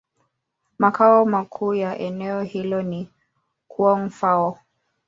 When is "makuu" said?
1.25-1.73